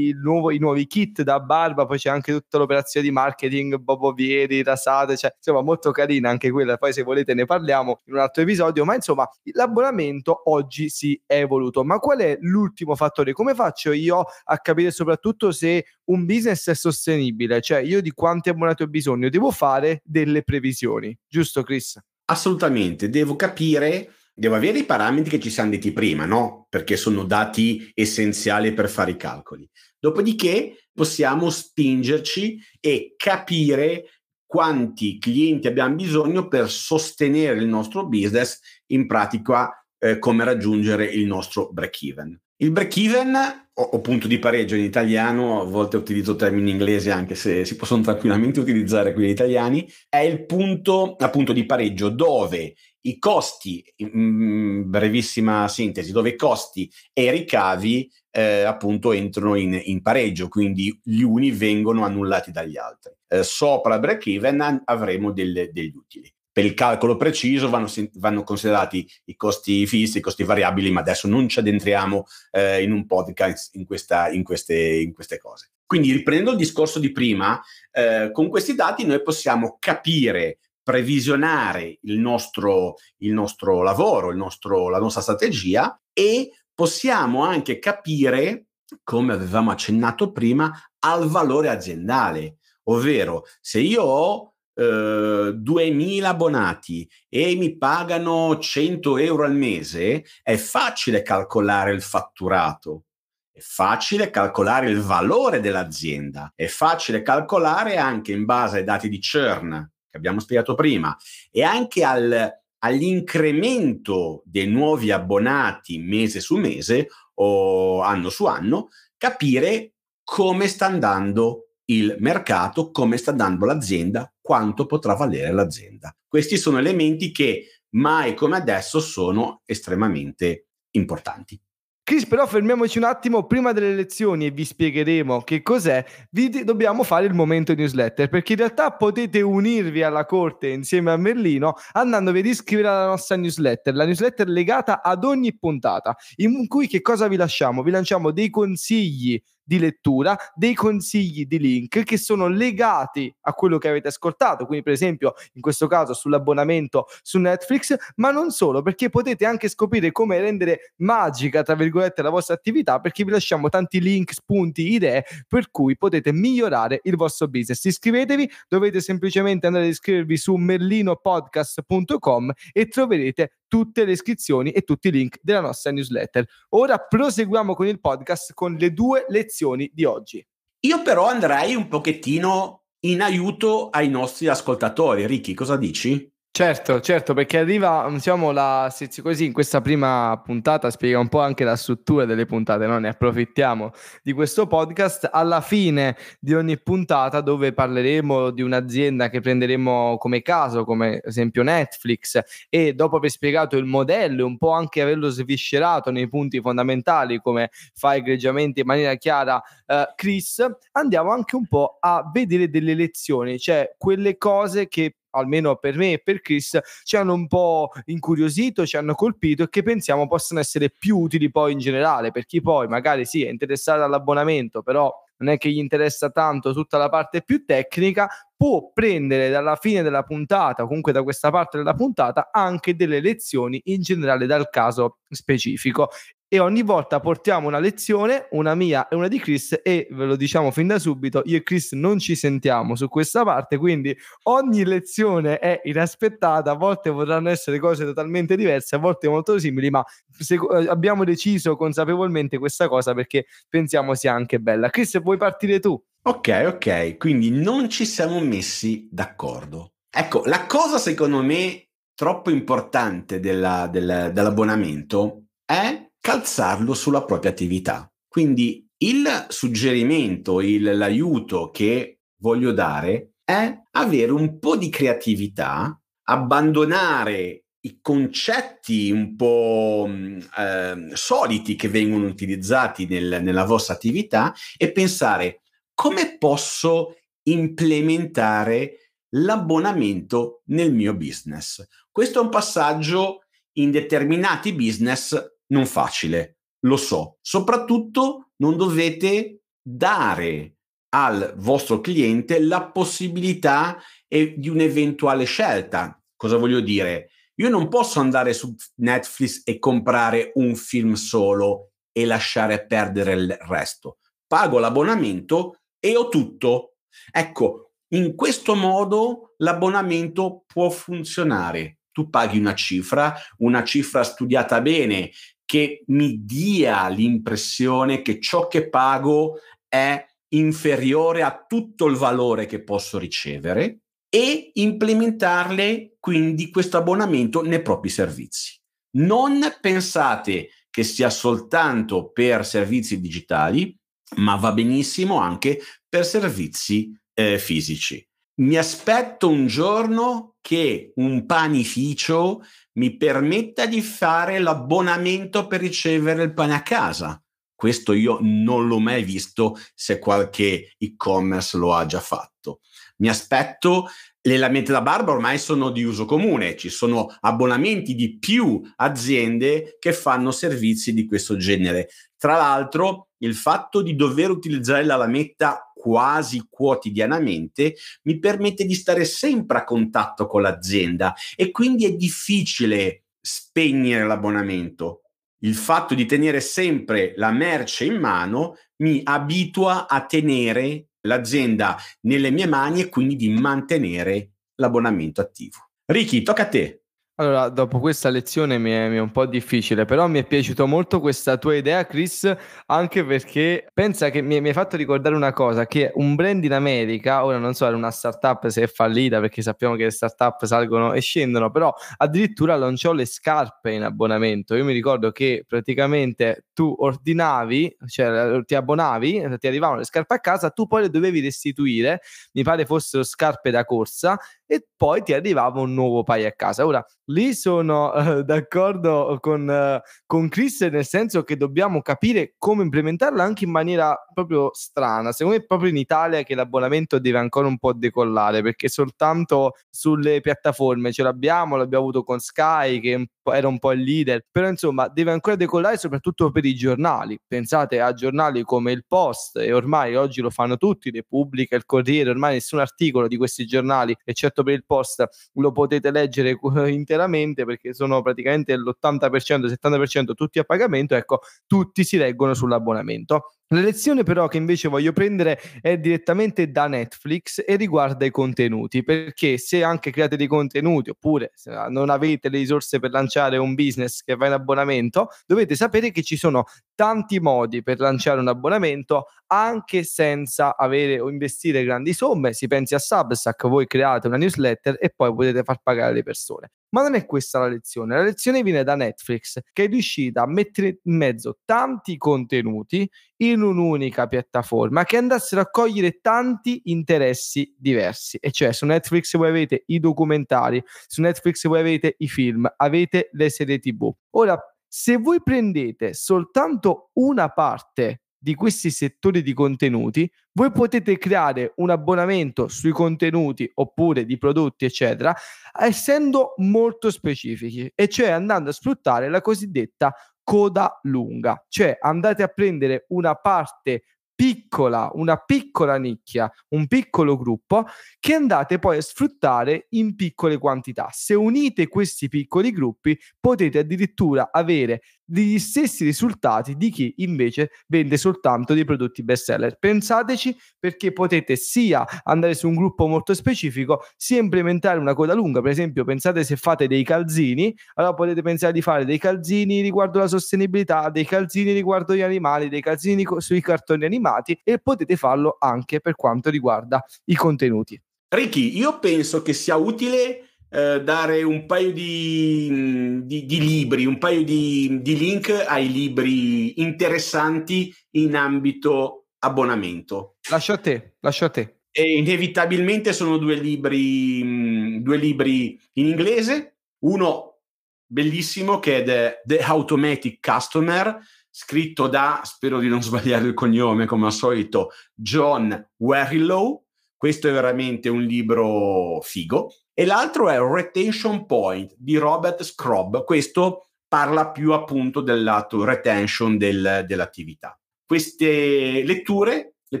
nuovo, 0.20 0.50
i 0.50 0.58
nuovi 0.58 0.86
kit 0.86 1.22
da 1.22 1.40
barba 1.40 1.86
poi 1.86 1.98
c'è 1.98 2.10
anche 2.10 2.32
tutta 2.32 2.58
l'operazione 2.58 3.06
di 3.06 3.12
marketing 3.12 3.76
Bobo 3.76 4.12
Vieri 4.12 4.62
rasate 4.62 5.16
cioè 5.16 5.32
insomma 5.36 5.62
molto 5.62 5.90
carina 5.90 6.30
anche 6.30 6.50
quella 6.50 6.76
poi 6.76 6.92
se 6.92 7.02
volete 7.02 7.34
ne 7.34 7.44
parliamo 7.44 8.00
in 8.06 8.14
un 8.14 8.20
altro 8.20 8.42
episodio 8.42 8.84
ma 8.84 8.94
insomma 8.94 9.28
l'abbonamento 9.52 10.42
oggi 10.50 10.88
si 10.88 11.20
è 11.26 11.40
evoluto. 11.40 11.84
Ma 11.84 11.98
qual 11.98 12.18
è 12.18 12.36
l'ultimo 12.40 12.94
fattore? 12.94 13.32
Come 13.32 13.54
faccio 13.54 13.92
io 13.92 14.24
a 14.44 14.58
capire 14.58 14.90
soprattutto 14.90 15.52
se 15.52 15.84
un 16.04 16.24
business 16.24 16.68
è 16.70 16.74
sostenibile? 16.74 17.60
Cioè 17.60 17.80
io 17.80 17.95
io 17.96 18.02
di 18.02 18.12
quanti 18.12 18.48
abbonati 18.48 18.82
ho 18.82 18.86
bisogno, 18.86 19.28
devo 19.28 19.50
fare 19.50 20.00
delle 20.04 20.42
previsioni, 20.42 21.16
giusto 21.26 21.62
Chris? 21.62 21.98
Assolutamente, 22.26 23.08
devo 23.08 23.36
capire 23.36 24.10
devo 24.38 24.54
avere 24.54 24.80
i 24.80 24.84
parametri 24.84 25.30
che 25.30 25.40
ci 25.40 25.50
siamo 25.50 25.70
detti 25.70 25.92
prima, 25.92 26.26
no? 26.26 26.66
Perché 26.68 26.98
sono 26.98 27.24
dati 27.24 27.90
essenziali 27.94 28.74
per 28.74 28.90
fare 28.90 29.12
i 29.12 29.16
calcoli. 29.16 29.68
Dopodiché 29.98 30.88
possiamo 30.92 31.48
spingerci 31.48 32.58
e 32.78 33.14
capire 33.16 34.10
quanti 34.44 35.18
clienti 35.18 35.66
abbiamo 35.66 35.94
bisogno 35.94 36.48
per 36.48 36.70
sostenere 36.70 37.58
il 37.58 37.66
nostro 37.66 38.06
business, 38.06 38.60
in 38.88 39.06
pratica 39.06 39.70
eh, 39.98 40.18
come 40.18 40.44
raggiungere 40.44 41.06
il 41.06 41.26
nostro 41.26 41.70
break 41.72 42.02
even. 42.02 42.38
Il 42.58 42.70
break 42.70 42.96
even 42.96 43.36
o, 43.78 44.00
punto 44.00 44.26
di 44.26 44.38
pareggio 44.38 44.74
in 44.74 44.84
italiano, 44.84 45.60
a 45.60 45.64
volte 45.64 45.98
utilizzo 45.98 46.36
termini 46.36 46.70
inglesi 46.70 47.10
anche 47.10 47.34
se 47.34 47.66
si 47.66 47.76
possono 47.76 48.02
tranquillamente 48.02 48.60
utilizzare 48.60 49.12
quelli 49.12 49.28
italiani, 49.28 49.86
è 50.08 50.18
il 50.18 50.46
punto 50.46 51.16
appunto 51.18 51.52
di 51.52 51.66
pareggio 51.66 52.08
dove 52.08 52.74
i 53.02 53.18
costi, 53.18 53.84
in 53.96 54.84
brevissima 54.86 55.68
sintesi, 55.68 56.12
dove 56.12 56.30
i 56.30 56.36
costi 56.36 56.90
e 57.12 57.24
i 57.24 57.30
ricavi 57.30 58.10
eh, 58.30 58.62
appunto 58.62 59.12
entrano 59.12 59.54
in, 59.54 59.78
in, 59.84 60.02
pareggio, 60.02 60.48
quindi 60.48 60.98
gli 61.02 61.20
uni 61.20 61.50
vengono 61.50 62.04
annullati 62.04 62.50
dagli 62.50 62.78
altri. 62.78 63.12
Eh, 63.28 63.42
sopra 63.42 63.98
break 63.98 64.26
even 64.26 64.82
avremo 64.84 65.30
delle, 65.32 65.70
degli 65.70 65.94
utili. 65.94 66.32
Per 66.56 66.64
il 66.64 66.72
calcolo 66.72 67.18
preciso 67.18 67.68
vanno, 67.68 67.86
vanno, 68.14 68.42
considerati 68.42 69.06
i 69.26 69.36
costi 69.36 69.86
fissi, 69.86 70.16
i 70.16 70.20
costi 70.22 70.42
variabili, 70.42 70.90
ma 70.90 71.00
adesso 71.00 71.28
non 71.28 71.50
ci 71.50 71.58
addentriamo 71.58 72.24
eh, 72.52 72.82
in 72.82 72.92
un 72.92 73.04
podcast 73.04 73.74
in, 73.74 73.84
questa, 73.84 74.30
in, 74.30 74.42
queste, 74.42 74.74
in 74.74 75.12
queste 75.12 75.36
cose. 75.36 75.72
Quindi 75.84 76.12
riprendendo 76.12 76.52
il 76.52 76.56
discorso 76.56 76.98
di 76.98 77.12
prima, 77.12 77.60
eh, 77.92 78.30
con 78.32 78.48
questi 78.48 78.74
dati 78.74 79.04
noi 79.04 79.22
possiamo 79.22 79.76
capire 79.78 80.60
previsionare 80.82 81.98
il 82.00 82.18
nostro, 82.18 82.94
il 83.18 83.34
nostro 83.34 83.82
lavoro, 83.82 84.30
il 84.30 84.38
nostro, 84.38 84.88
la 84.88 84.98
nostra 84.98 85.20
strategia 85.20 86.00
e 86.14 86.52
possiamo 86.74 87.44
anche 87.44 87.78
capire, 87.78 88.68
come 89.02 89.34
avevamo 89.34 89.72
accennato 89.72 90.32
prima, 90.32 90.72
al 91.00 91.28
valore 91.28 91.68
aziendale. 91.68 92.60
Ovvero, 92.84 93.44
se 93.60 93.80
io 93.80 94.04
ho 94.04 94.54
eh, 94.78 95.52
2000 95.54 96.28
abbonati 96.28 97.08
e 97.30 97.54
mi 97.56 97.78
pagano 97.78 98.58
100 98.58 99.16
euro 99.16 99.44
al 99.44 99.54
mese, 99.54 100.24
è 100.42 100.56
facile 100.56 101.22
calcolare 101.22 101.92
il 101.92 102.02
fatturato. 102.02 103.04
È 103.50 103.60
facile 103.60 104.28
calcolare 104.28 104.90
il 104.90 105.00
valore 105.00 105.60
dell'azienda, 105.60 106.52
è 106.54 106.66
facile 106.66 107.22
calcolare 107.22 107.96
anche 107.96 108.32
in 108.32 108.44
base 108.44 108.78
ai 108.78 108.84
dati 108.84 109.08
di 109.08 109.18
churn, 109.18 109.92
che 110.10 110.16
abbiamo 110.18 110.40
spiegato 110.40 110.74
prima, 110.74 111.16
e 111.50 111.62
anche 111.62 112.04
al, 112.04 112.52
all'incremento 112.80 114.42
dei 114.44 114.66
nuovi 114.66 115.10
abbonati 115.10 115.96
mese 115.96 116.40
su 116.40 116.56
mese 116.56 117.08
o 117.36 118.02
anno 118.02 118.28
su 118.28 118.44
anno, 118.44 118.88
capire 119.16 119.92
come 120.22 120.68
sta 120.68 120.84
andando 120.84 121.65
il 121.86 122.16
mercato, 122.18 122.90
come 122.90 123.16
sta 123.16 123.30
andando 123.30 123.66
l'azienda, 123.66 124.32
quanto 124.40 124.86
potrà 124.86 125.14
valere 125.14 125.52
l'azienda. 125.52 126.14
Questi 126.26 126.56
sono 126.56 126.78
elementi 126.78 127.30
che 127.30 127.80
mai 127.90 128.34
come 128.34 128.56
adesso 128.56 129.00
sono 129.00 129.62
estremamente 129.64 130.66
importanti. 130.92 131.60
Chris, 132.06 132.24
però 132.24 132.46
fermiamoci 132.46 132.98
un 132.98 133.04
attimo 133.04 133.48
prima 133.48 133.72
delle 133.72 133.92
lezioni 133.92 134.46
e 134.46 134.52
vi 134.52 134.64
spiegheremo 134.64 135.40
che 135.40 135.60
cos'è. 135.62 136.04
Vi 136.30 136.62
dobbiamo 136.62 137.02
fare 137.02 137.26
il 137.26 137.34
momento 137.34 137.74
newsletter 137.74 138.28
perché 138.28 138.52
in 138.52 138.58
realtà 138.58 138.92
potete 138.92 139.40
unirvi 139.40 140.04
alla 140.04 140.24
corte 140.24 140.68
insieme 140.68 141.10
a 141.10 141.16
Merlino 141.16 141.74
andandovi 141.94 142.38
ad 142.38 142.46
iscrivere 142.46 142.86
alla 142.86 143.06
nostra 143.06 143.34
newsletter, 143.34 143.92
la 143.92 144.04
newsletter 144.04 144.46
legata 144.46 145.02
ad 145.02 145.24
ogni 145.24 145.58
puntata, 145.58 146.16
in 146.36 146.68
cui 146.68 146.86
che 146.86 147.00
cosa 147.00 147.26
vi 147.26 147.34
lasciamo? 147.34 147.82
Vi 147.82 147.90
lanciamo 147.90 148.30
dei 148.30 148.50
consigli 148.50 149.42
di 149.66 149.80
lettura, 149.80 150.38
dei 150.54 150.74
consigli 150.74 151.44
di 151.44 151.58
link 151.58 152.04
che 152.04 152.16
sono 152.16 152.46
legati 152.46 153.34
a 153.42 153.52
quello 153.52 153.78
che 153.78 153.88
avete 153.88 154.08
ascoltato, 154.08 154.64
quindi 154.64 154.84
per 154.84 154.92
esempio 154.92 155.34
in 155.54 155.60
questo 155.60 155.88
caso 155.88 156.14
sull'abbonamento 156.14 157.06
su 157.22 157.38
Netflix, 157.38 157.96
ma 158.16 158.30
non 158.30 158.52
solo, 158.52 158.80
perché 158.82 159.10
potete 159.10 159.44
anche 159.44 159.68
scoprire 159.68 160.12
come 160.12 160.38
rendere 160.38 160.92
magica, 160.98 161.64
tra 161.64 161.74
virgolette, 161.74 162.22
la 162.22 162.30
vostra 162.30 162.54
attività, 162.54 163.00
perché 163.00 163.24
vi 163.24 163.32
lasciamo 163.32 163.68
tanti 163.68 164.00
link, 164.00 164.32
spunti, 164.32 164.92
idee 164.92 165.24
per 165.48 165.70
cui 165.72 165.96
potete 165.96 166.32
migliorare 166.32 167.00
il 167.02 167.16
vostro 167.16 167.48
business. 167.48 167.84
Iscrivetevi, 167.84 168.48
dovete 168.68 169.00
semplicemente 169.00 169.66
andare 169.66 169.86
ad 169.86 169.90
iscrivervi 169.90 170.36
su 170.36 170.54
merlinopodcast.com 170.54 172.52
e 172.72 172.86
troverete 172.86 173.50
tutte 173.68 174.04
le 174.04 174.12
iscrizioni 174.12 174.70
e 174.70 174.82
tutti 174.82 175.08
i 175.08 175.12
link 175.12 175.38
della 175.42 175.60
nostra 175.60 175.90
newsletter. 175.90 176.46
Ora 176.70 176.98
proseguiamo 176.98 177.74
con 177.74 177.86
il 177.86 178.00
podcast 178.00 178.52
con 178.52 178.74
le 178.74 178.92
due 178.92 179.26
lezioni 179.28 179.90
di 179.92 180.04
oggi. 180.04 180.46
Io 180.80 181.02
però 181.02 181.26
andrei 181.26 181.74
un 181.74 181.88
pochettino 181.88 182.84
in 183.00 183.22
aiuto 183.22 183.90
ai 183.90 184.08
nostri 184.08 184.48
ascoltatori. 184.48 185.26
Ricky, 185.26 185.54
cosa 185.54 185.76
dici? 185.76 186.32
Certo, 186.56 187.02
certo, 187.02 187.34
perché 187.34 187.58
arriva, 187.58 188.08
diciamo, 188.10 188.50
la 188.50 188.90
così 189.20 189.44
in 189.44 189.52
questa 189.52 189.82
prima 189.82 190.40
puntata 190.42 190.90
spiega 190.90 191.18
un 191.18 191.28
po' 191.28 191.40
anche 191.40 191.64
la 191.64 191.76
struttura 191.76 192.24
delle 192.24 192.46
puntate, 192.46 192.86
no? 192.86 192.98
ne 192.98 193.08
approfittiamo 193.08 193.92
di 194.22 194.32
questo 194.32 194.66
podcast. 194.66 195.28
Alla 195.30 195.60
fine 195.60 196.16
di 196.40 196.54
ogni 196.54 196.80
puntata, 196.80 197.42
dove 197.42 197.74
parleremo 197.74 198.52
di 198.52 198.62
un'azienda 198.62 199.28
che 199.28 199.42
prenderemo 199.42 200.16
come 200.16 200.40
caso, 200.40 200.86
come 200.86 201.20
esempio 201.22 201.62
Netflix, 201.62 202.40
e 202.70 202.94
dopo 202.94 203.16
aver 203.16 203.28
spiegato 203.28 203.76
il 203.76 203.84
modello 203.84 204.40
e 204.40 204.44
un 204.44 204.56
po' 204.56 204.70
anche 204.70 205.02
averlo 205.02 205.28
sviscerato 205.28 206.10
nei 206.10 206.26
punti 206.26 206.62
fondamentali, 206.62 207.38
come 207.38 207.68
fa 207.92 208.14
egregiamente 208.14 208.80
in 208.80 208.86
maniera 208.86 209.14
chiara 209.16 209.56
uh, 209.56 209.94
Chris, 210.14 210.64
andiamo 210.92 211.32
anche 211.32 211.54
un 211.54 211.66
po' 211.66 211.98
a 212.00 212.30
vedere 212.32 212.70
delle 212.70 212.94
lezioni, 212.94 213.58
cioè 213.58 213.94
quelle 213.98 214.38
cose 214.38 214.88
che 214.88 215.16
almeno 215.36 215.76
per 215.76 215.96
me 215.96 216.12
e 216.12 216.18
per 216.18 216.40
Chris, 216.40 216.78
ci 217.04 217.16
hanno 217.16 217.34
un 217.34 217.46
po' 217.46 217.90
incuriosito, 218.06 218.86
ci 218.86 218.96
hanno 218.96 219.14
colpito 219.14 219.64
e 219.64 219.68
che 219.68 219.82
pensiamo 219.82 220.26
possano 220.26 220.60
essere 220.60 220.90
più 220.90 221.18
utili 221.18 221.50
poi 221.50 221.72
in 221.72 221.78
generale 221.78 222.30
per 222.30 222.46
chi 222.46 222.60
poi 222.60 222.88
magari 222.88 223.24
sì 223.24 223.44
è 223.44 223.50
interessato 223.50 224.02
all'abbonamento, 224.02 224.82
però 224.82 225.12
non 225.38 225.50
è 225.50 225.58
che 225.58 225.70
gli 225.70 225.78
interessa 225.78 226.30
tanto 226.30 226.72
tutta 226.72 226.96
la 226.98 227.08
parte 227.08 227.42
più 227.42 227.64
tecnica, 227.64 228.28
può 228.56 228.90
prendere 228.92 229.50
dalla 229.50 229.76
fine 229.76 230.02
della 230.02 230.22
puntata, 230.22 230.86
comunque 230.86 231.12
da 231.12 231.22
questa 231.22 231.50
parte 231.50 231.76
della 231.76 231.94
puntata, 231.94 232.48
anche 232.50 232.96
delle 232.96 233.20
lezioni 233.20 233.80
in 233.86 234.00
generale 234.00 234.46
dal 234.46 234.70
caso 234.70 235.18
specifico 235.28 236.08
e 236.48 236.58
ogni 236.60 236.82
volta 236.82 237.18
portiamo 237.18 237.66
una 237.66 237.78
lezione, 237.80 238.46
una 238.50 238.74
mia 238.74 239.08
e 239.08 239.16
una 239.16 239.26
di 239.26 239.40
Chris 239.40 239.80
e 239.82 240.06
ve 240.10 240.24
lo 240.26 240.36
diciamo 240.36 240.70
fin 240.70 240.86
da 240.86 240.98
subito, 240.98 241.42
io 241.44 241.56
e 241.56 241.62
Chris 241.62 241.92
non 241.92 242.18
ci 242.18 242.36
sentiamo 242.36 242.94
su 242.94 243.08
questa 243.08 243.42
parte, 243.42 243.76
quindi 243.76 244.16
ogni 244.44 244.84
lezione 244.84 245.58
è 245.58 245.80
inaspettata, 245.84 246.70
a 246.70 246.74
volte 246.74 247.10
potranno 247.10 247.48
essere 247.48 247.78
cose 247.78 248.04
totalmente 248.04 248.56
diverse, 248.56 248.94
a 248.94 248.98
volte 248.98 249.28
molto 249.28 249.58
simili, 249.58 249.90
ma 249.90 250.04
se, 250.30 250.54
eh, 250.54 250.86
abbiamo 250.88 251.24
deciso 251.24 251.76
consapevolmente 251.76 252.58
questa 252.58 252.86
cosa 252.88 253.12
perché 253.12 253.46
pensiamo 253.68 254.14
sia 254.14 254.32
anche 254.32 254.60
bella. 254.60 254.88
Chris, 254.90 255.20
vuoi 255.20 255.36
partire 255.36 255.80
tu? 255.80 256.00
Ok, 256.22 256.64
ok, 256.66 257.16
quindi 257.18 257.50
non 257.50 257.88
ci 257.88 258.04
siamo 258.04 258.40
messi 258.40 259.08
d'accordo. 259.10 259.94
Ecco, 260.10 260.42
la 260.46 260.66
cosa 260.66 260.98
secondo 260.98 261.42
me 261.42 261.88
troppo 262.14 262.50
importante 262.50 263.38
della, 263.38 263.86
del, 263.86 264.30
dell'abbonamento 264.32 265.42
è 265.64 266.06
calzarlo 266.26 266.92
sulla 266.92 267.22
propria 267.22 267.52
attività. 267.52 268.12
Quindi 268.26 268.84
il 268.96 269.46
suggerimento, 269.48 270.60
il, 270.60 270.96
l'aiuto 270.96 271.70
che 271.70 272.22
voglio 272.40 272.72
dare 272.72 273.34
è 273.44 273.72
avere 273.92 274.32
un 274.32 274.58
po' 274.58 274.76
di 274.76 274.88
creatività, 274.88 275.96
abbandonare 276.24 277.66
i 277.78 278.00
concetti 278.02 279.12
un 279.12 279.36
po' 279.36 280.10
eh, 280.58 281.10
soliti 281.12 281.76
che 281.76 281.88
vengono 281.88 282.26
utilizzati 282.26 283.06
nel, 283.06 283.38
nella 283.40 283.64
vostra 283.64 283.94
attività 283.94 284.52
e 284.76 284.90
pensare 284.90 285.60
come 285.94 286.38
posso 286.38 287.18
implementare 287.44 289.12
l'abbonamento 289.36 290.62
nel 290.66 290.92
mio 290.92 291.14
business. 291.14 291.86
Questo 292.10 292.40
è 292.40 292.42
un 292.42 292.48
passaggio 292.48 293.44
in 293.74 293.92
determinati 293.92 294.72
business 294.72 295.54
non 295.68 295.86
facile, 295.86 296.58
lo 296.80 296.96
so. 296.96 297.38
Soprattutto 297.40 298.50
non 298.56 298.76
dovete 298.76 299.62
dare 299.82 300.76
al 301.10 301.54
vostro 301.56 302.00
cliente 302.00 302.60
la 302.60 302.90
possibilità 302.90 303.98
di 304.28 304.68
un'eventuale 304.68 305.44
scelta. 305.44 306.20
Cosa 306.36 306.56
voglio 306.56 306.80
dire? 306.80 307.30
Io 307.56 307.68
non 307.68 307.88
posso 307.88 308.20
andare 308.20 308.52
su 308.52 308.74
Netflix 308.96 309.62
e 309.64 309.78
comprare 309.78 310.52
un 310.54 310.74
film 310.76 311.14
solo 311.14 311.92
e 312.12 312.26
lasciare 312.26 312.86
perdere 312.86 313.32
il 313.32 313.58
resto. 313.62 314.18
Pago 314.46 314.78
l'abbonamento 314.78 315.80
e 315.98 316.16
ho 316.16 316.28
tutto. 316.28 316.96
Ecco, 317.30 317.92
in 318.08 318.34
questo 318.34 318.74
modo 318.74 319.54
l'abbonamento 319.58 320.64
può 320.66 320.90
funzionare 320.90 322.00
tu 322.16 322.30
paghi 322.30 322.56
una 322.56 322.74
cifra, 322.74 323.34
una 323.58 323.84
cifra 323.84 324.22
studiata 324.22 324.80
bene, 324.80 325.30
che 325.66 326.04
mi 326.06 326.44
dia 326.44 327.08
l'impressione 327.08 328.22
che 328.22 328.40
ciò 328.40 328.68
che 328.68 328.88
pago 328.88 329.58
è 329.86 330.24
inferiore 330.54 331.42
a 331.42 331.64
tutto 331.66 332.06
il 332.06 332.16
valore 332.16 332.66
che 332.66 332.82
posso 332.82 333.18
ricevere 333.18 333.98
e 334.28 334.70
implementarle 334.74 336.16
quindi 336.20 336.70
questo 336.70 336.96
abbonamento 336.96 337.62
nei 337.62 337.82
propri 337.82 338.08
servizi. 338.08 338.78
Non 339.16 339.60
pensate 339.80 340.70
che 340.90 341.02
sia 341.02 341.30
soltanto 341.30 342.30
per 342.30 342.64
servizi 342.64 343.20
digitali, 343.20 343.94
ma 344.36 344.56
va 344.56 344.72
benissimo 344.72 345.38
anche 345.38 345.80
per 346.08 346.24
servizi 346.24 347.12
eh, 347.34 347.58
fisici. 347.58 348.26
Mi 348.58 348.76
aspetto 348.76 349.50
un 349.50 349.66
giorno 349.66 350.54
che 350.62 351.12
un 351.16 351.44
panificio 351.44 352.62
mi 352.94 353.16
permetta 353.18 353.84
di 353.84 354.00
fare 354.00 354.58
l'abbonamento 354.58 355.66
per 355.66 355.80
ricevere 355.80 356.44
il 356.44 356.54
pane 356.54 356.74
a 356.74 356.82
casa. 356.82 357.38
Questo 357.74 358.14
io 358.14 358.38
non 358.40 358.86
l'ho 358.86 358.98
mai 358.98 359.22
visto 359.22 359.76
se 359.94 360.18
qualche 360.18 360.94
e-commerce 360.96 361.76
lo 361.76 361.92
ha 361.92 362.06
già 362.06 362.20
fatto. 362.20 362.80
Mi 363.18 363.28
aspetto 363.28 364.06
le 364.40 364.56
lamette 364.56 364.92
da 364.92 365.02
barba 365.02 365.32
ormai 365.32 365.58
sono 365.58 365.90
di 365.90 366.02
uso 366.02 366.24
comune, 366.24 366.76
ci 366.76 366.88
sono 366.88 367.36
abbonamenti 367.40 368.14
di 368.14 368.38
più 368.38 368.80
aziende 368.96 369.96
che 369.98 370.14
fanno 370.14 370.50
servizi 370.50 371.12
di 371.12 371.26
questo 371.26 371.58
genere. 371.58 372.08
Tra 372.38 372.56
l'altro, 372.56 373.28
il 373.38 373.54
fatto 373.54 374.00
di 374.00 374.14
dover 374.14 374.48
utilizzare 374.48 375.04
la 375.04 375.16
lametta 375.16 375.85
quasi 376.06 376.68
quotidianamente 376.70 377.96
mi 378.22 378.38
permette 378.38 378.84
di 378.84 378.94
stare 378.94 379.24
sempre 379.24 379.78
a 379.78 379.84
contatto 379.84 380.46
con 380.46 380.62
l'azienda 380.62 381.34
e 381.56 381.72
quindi 381.72 382.04
è 382.04 382.12
difficile 382.12 383.24
spegnere 383.40 384.24
l'abbonamento. 384.24 385.22
Il 385.64 385.74
fatto 385.74 386.14
di 386.14 386.24
tenere 386.24 386.60
sempre 386.60 387.32
la 387.34 387.50
merce 387.50 388.04
in 388.04 388.20
mano 388.20 388.76
mi 388.98 389.20
abitua 389.24 390.06
a 390.06 390.24
tenere 390.26 391.08
l'azienda 391.22 391.96
nelle 392.20 392.52
mie 392.52 392.68
mani 392.68 393.00
e 393.00 393.08
quindi 393.08 393.34
di 393.34 393.48
mantenere 393.48 394.52
l'abbonamento 394.76 395.40
attivo. 395.40 395.90
Ricky, 396.04 396.42
tocca 396.42 396.62
a 396.62 396.68
te. 396.68 397.05
Allora, 397.38 397.68
dopo 397.68 397.98
questa 398.00 398.30
lezione 398.30 398.78
mi 398.78 398.90
è, 398.92 399.10
mi 399.10 399.16
è, 399.16 399.20
un 399.20 399.30
po' 399.30 399.44
difficile, 399.44 400.06
però 400.06 400.26
mi 400.26 400.38
è 400.38 400.46
piaciuta 400.46 400.86
molto 400.86 401.20
questa 401.20 401.58
tua 401.58 401.74
idea, 401.74 402.06
Chris, 402.06 402.50
anche 402.86 403.26
perché 403.26 403.90
pensa 403.92 404.30
che 404.30 404.40
mi, 404.40 404.58
mi 404.62 404.68
hai 404.68 404.72
fatto 404.72 404.96
ricordare 404.96 405.34
una 405.34 405.52
cosa, 405.52 405.86
che 405.86 406.12
un 406.14 406.34
brand 406.34 406.64
in 406.64 406.72
America, 406.72 407.44
ora 407.44 407.58
non 407.58 407.74
so, 407.74 407.84
era 407.84 407.94
una 407.94 408.10
startup 408.10 408.66
se 408.68 408.84
è 408.84 408.86
fallita, 408.86 409.38
perché 409.38 409.60
sappiamo 409.60 409.96
che 409.96 410.04
le 410.04 410.10
startup 410.12 410.64
salgono 410.64 411.12
e 411.12 411.20
scendono, 411.20 411.70
però 411.70 411.92
addirittura 412.16 412.74
lanciò 412.74 413.12
le 413.12 413.26
scarpe 413.26 413.90
in 413.92 414.04
abbonamento. 414.04 414.74
Io 414.74 414.84
mi 414.84 414.94
ricordo 414.94 415.30
che 415.30 415.62
praticamente 415.68 416.64
tu 416.72 416.94
ordinavi, 416.98 417.98
cioè 418.06 418.64
ti 418.64 418.74
abbonavi, 418.74 419.58
ti 419.58 419.66
arrivavano 419.66 419.98
le 419.98 420.06
scarpe 420.06 420.32
a 420.36 420.40
casa, 420.40 420.70
tu 420.70 420.86
poi 420.86 421.02
le 421.02 421.10
dovevi 421.10 421.40
restituire, 421.40 422.22
mi 422.52 422.62
pare 422.62 422.86
fossero 422.86 423.22
scarpe 423.22 423.70
da 423.70 423.84
corsa, 423.84 424.38
e 424.66 424.86
poi 424.96 425.22
ti 425.22 425.32
arrivava 425.32 425.80
un 425.80 425.94
nuovo 425.94 426.22
paio 426.22 426.48
a 426.48 426.52
casa. 426.52 426.84
Ora, 426.86 427.04
lì 427.26 427.54
sono 427.54 428.12
uh, 428.12 428.42
d'accordo 428.42 429.38
con, 429.40 429.68
uh, 429.68 430.00
con 430.26 430.48
Chris, 430.48 430.82
nel 430.82 431.04
senso 431.04 431.42
che 431.42 431.56
dobbiamo 431.56 432.02
capire 432.02 432.54
come 432.58 432.82
implementarlo 432.82 433.40
anche 433.40 433.64
in 433.64 433.70
maniera 433.70 434.16
proprio 434.32 434.70
strana. 434.74 435.32
Secondo 435.32 435.58
me, 435.58 435.64
proprio 435.66 435.90
in 435.90 435.96
Italia 435.96 436.42
che 436.42 436.54
l'abbonamento 436.54 437.18
deve 437.18 437.38
ancora 437.38 437.66
un 437.66 437.78
po' 437.78 437.92
decollare, 437.92 438.62
perché 438.62 438.88
soltanto 438.88 439.72
sulle 439.90 440.40
piattaforme 440.40 441.12
ce 441.12 441.22
l'abbiamo, 441.22 441.76
l'abbiamo 441.76 442.04
avuto 442.04 442.22
con 442.22 442.38
Sky, 442.38 443.00
che 443.00 443.26
era 443.54 443.68
un 443.68 443.78
po' 443.78 443.92
il 443.92 444.02
leader, 444.02 444.44
però 444.50 444.68
insomma 444.68 445.08
deve 445.08 445.30
ancora 445.30 445.56
decollare 445.56 445.96
soprattutto 445.96 446.50
per 446.50 446.64
i 446.64 446.74
giornali. 446.74 447.38
Pensate 447.46 448.00
a 448.00 448.12
giornali 448.12 448.62
come 448.62 448.92
il 448.92 449.04
Post, 449.06 449.58
e 449.58 449.72
ormai 449.72 450.16
oggi 450.16 450.40
lo 450.40 450.50
fanno 450.50 450.76
tutti, 450.76 451.10
Repubblica, 451.10 451.76
il 451.76 451.84
Corriere, 451.84 452.30
ormai 452.30 452.54
nessun 452.54 452.78
articolo 452.78 453.28
di 453.28 453.36
questi 453.36 453.66
giornali, 453.66 454.16
eccetto 454.24 454.62
per 454.62 454.74
il 454.74 454.84
post, 454.84 455.24
lo 455.54 455.72
potete 455.72 456.10
leggere 456.10 456.58
interamente 456.90 457.64
perché 457.64 457.94
sono 457.94 458.22
praticamente 458.22 458.76
l'80%, 458.76 459.66
70% 459.66 460.34
tutti 460.34 460.58
a 460.58 460.64
pagamento, 460.64 461.14
ecco, 461.14 461.40
tutti 461.66 462.04
si 462.04 462.16
leggono 462.16 462.54
sull'abbonamento. 462.54 463.52
La 463.70 463.80
lezione 463.80 464.22
però 464.22 464.46
che 464.46 464.58
invece 464.58 464.86
voglio 464.86 465.12
prendere 465.12 465.58
è 465.80 465.98
direttamente 465.98 466.70
da 466.70 466.86
Netflix 466.86 467.64
e 467.66 467.74
riguarda 467.74 468.24
i 468.24 468.30
contenuti, 468.30 469.02
perché 469.02 469.58
se 469.58 469.82
anche 469.82 470.12
create 470.12 470.36
dei 470.36 470.46
contenuti 470.46 471.10
oppure 471.10 471.50
non 471.88 472.08
avete 472.10 472.48
le 472.48 472.58
risorse 472.58 473.00
per 473.00 473.10
lanciare 473.10 473.56
un 473.56 473.74
business 473.74 474.22
che 474.22 474.36
va 474.36 474.46
in 474.46 474.52
abbonamento, 474.52 475.30
dovete 475.46 475.74
sapere 475.74 476.12
che 476.12 476.22
ci 476.22 476.36
sono 476.36 476.64
tanti 476.96 477.38
modi 477.38 477.84
per 477.84 478.00
lanciare 478.00 478.40
un 478.40 478.48
abbonamento 478.48 479.26
anche 479.48 480.02
senza 480.02 480.76
avere 480.76 481.20
o 481.20 481.30
investire 481.30 481.84
grandi 481.84 482.12
somme. 482.12 482.52
Si 482.52 482.66
pensi 482.66 482.94
a 482.96 482.98
Substack, 482.98 483.68
voi 483.68 483.86
create 483.86 484.26
una 484.26 484.36
newsletter 484.36 484.96
e 484.98 485.12
poi 485.14 485.32
potete 485.32 485.62
far 485.62 485.80
pagare 485.80 486.12
le 486.12 486.24
persone. 486.24 486.70
Ma 486.88 487.02
non 487.02 487.14
è 487.14 487.26
questa 487.26 487.58
la 487.58 487.68
lezione, 487.68 488.16
la 488.16 488.22
lezione 488.22 488.62
viene 488.62 488.82
da 488.82 488.94
Netflix 488.96 489.60
che 489.72 489.84
è 489.84 489.88
riuscita 489.88 490.42
a 490.42 490.46
mettere 490.46 491.00
in 491.02 491.16
mezzo 491.16 491.58
tanti 491.64 492.16
contenuti 492.16 493.08
in 493.38 493.60
un'unica 493.60 494.26
piattaforma 494.26 495.04
che 495.04 495.18
andassero 495.18 495.60
a 495.60 495.68
cogliere 495.68 496.20
tanti 496.20 496.82
interessi 496.84 497.74
diversi. 497.76 498.38
E 498.38 498.50
cioè 498.50 498.72
su 498.72 498.86
Netflix 498.86 499.36
voi 499.36 499.48
avete 499.48 499.82
i 499.86 500.00
documentari, 500.00 500.82
su 501.06 501.20
Netflix 501.20 501.66
voi 501.66 501.80
avete 501.80 502.14
i 502.18 502.28
film, 502.28 502.66
avete 502.76 503.28
le 503.32 503.50
serie 503.50 503.78
TV. 503.78 504.10
Ora, 504.30 504.58
se 504.88 505.16
voi 505.16 505.42
prendete 505.42 506.14
soltanto 506.14 507.10
una 507.14 507.48
parte 507.48 508.22
di 508.38 508.54
questi 508.54 508.90
settori 508.90 509.42
di 509.42 509.52
contenuti, 509.52 510.30
voi 510.52 510.70
potete 510.70 511.18
creare 511.18 511.72
un 511.76 511.90
abbonamento 511.90 512.68
sui 512.68 512.92
contenuti 512.92 513.68
oppure 513.74 514.24
di 514.24 514.38
prodotti, 514.38 514.84
eccetera, 514.84 515.34
essendo 515.78 516.54
molto 516.58 517.10
specifici, 517.10 517.90
e 517.94 518.08
cioè 518.08 518.30
andando 518.30 518.70
a 518.70 518.72
sfruttare 518.72 519.28
la 519.28 519.40
cosiddetta 519.40 520.14
coda 520.44 521.00
lunga, 521.02 521.64
cioè 521.68 521.96
andate 522.00 522.44
a 522.44 522.48
prendere 522.48 523.06
una 523.08 523.34
parte 523.34 524.04
piccola, 524.36 525.10
una 525.14 525.36
piccola 525.38 525.96
nicchia, 525.96 526.48
un 526.68 526.86
piccolo 526.86 527.36
gruppo 527.36 527.86
che 528.20 528.34
andate 528.34 528.78
poi 528.78 528.98
a 528.98 529.02
sfruttare 529.02 529.86
in 529.90 530.14
piccole 530.14 530.58
quantità. 530.58 531.08
Se 531.10 531.34
unite 531.34 531.88
questi 531.88 532.28
piccoli 532.28 532.70
gruppi 532.70 533.18
potete 533.40 533.78
addirittura 533.78 534.50
avere 534.52 535.00
gli 535.26 535.58
stessi 535.58 536.04
risultati 536.04 536.76
di 536.76 536.90
chi 536.90 537.14
invece 537.18 537.70
vende 537.88 538.16
soltanto 538.16 538.74
dei 538.74 538.84
prodotti 538.84 539.22
best 539.22 539.44
seller. 539.44 539.76
Pensateci 539.78 540.56
perché 540.78 541.12
potete 541.12 541.56
sia 541.56 542.06
andare 542.22 542.54
su 542.54 542.68
un 542.68 542.74
gruppo 542.74 543.06
molto 543.06 543.34
specifico, 543.34 544.04
sia 544.16 544.38
implementare 544.38 544.98
una 544.98 545.14
coda 545.14 545.34
lunga. 545.34 545.60
Per 545.60 545.70
esempio, 545.70 546.04
pensate 546.04 546.44
se 546.44 546.56
fate 546.56 546.86
dei 546.86 547.02
calzini, 547.02 547.74
allora 547.94 548.14
potete 548.14 548.42
pensare 548.42 548.72
di 548.72 548.82
fare 548.82 549.04
dei 549.04 549.18
calzini 549.18 549.80
riguardo 549.80 550.18
la 550.18 550.28
sostenibilità, 550.28 551.10
dei 551.10 551.24
calzini 551.24 551.72
riguardo 551.72 552.14
gli 552.14 552.22
animali, 552.22 552.68
dei 552.68 552.80
calzini 552.80 553.24
sui 553.38 553.60
cartoni 553.60 554.04
animati 554.04 554.58
e 554.62 554.78
potete 554.78 555.16
farlo 555.16 555.56
anche 555.58 556.00
per 556.00 556.14
quanto 556.14 556.50
riguarda 556.50 557.04
i 557.24 557.34
contenuti. 557.34 558.00
Ricky, 558.28 558.76
io 558.76 558.98
penso 558.98 559.42
che 559.42 559.52
sia 559.52 559.76
utile 559.76 560.55
eh, 560.68 561.00
dare 561.02 561.42
un 561.42 561.64
paio 561.64 561.92
di, 561.92 563.22
di, 563.24 563.46
di, 563.46 563.60
libri, 563.60 564.04
un 564.04 564.18
paio 564.18 564.42
di, 564.42 564.98
di 565.00 565.16
link 565.16 565.48
ai 565.50 565.90
libri 565.90 566.80
interessanti 566.80 567.94
in 568.12 568.34
ambito 568.34 569.28
abbonamento. 569.38 570.36
Lascio 570.50 570.72
a 570.72 570.78
te, 570.78 571.14
lascio 571.20 571.44
a 571.44 571.50
te. 571.50 571.76
E 571.90 572.16
inevitabilmente 572.16 573.12
sono 573.12 573.38
due 573.38 573.54
libri, 573.54 575.00
due 575.02 575.16
libri 575.16 575.80
in 575.94 576.06
inglese, 576.06 576.78
uno 577.04 577.60
bellissimo 578.04 578.78
che 578.78 578.98
è 578.98 579.02
The, 579.04 579.42
The 579.44 579.60
Automatic 579.60 580.40
Customer, 580.40 581.18
scritto 581.48 582.08
da, 582.08 582.42
spero 582.44 582.80
di 582.80 582.88
non 582.88 583.00
sbagliare 583.04 583.46
il 583.46 583.54
cognome 583.54 584.04
come 584.06 584.26
al 584.26 584.32
solito, 584.32 584.90
John 585.14 585.90
Werrilow. 585.98 586.84
Questo 587.16 587.48
è 587.48 587.52
veramente 587.52 588.10
un 588.10 588.22
libro 588.22 589.20
figo 589.22 589.70
e 589.98 590.04
l'altro 590.04 590.50
è 590.50 590.58
Retention 590.60 591.46
Point 591.46 591.94
di 591.96 592.18
Robert 592.18 592.62
Scrobb. 592.62 593.24
Questo 593.24 593.92
parla 594.06 594.50
più 594.50 594.72
appunto 594.72 595.22
del 595.22 595.42
lato 595.42 595.84
retention 595.84 596.58
del, 596.58 597.04
dell'attività. 597.06 597.80
Queste 598.04 599.02
letture 599.04 599.76
le 599.88 600.00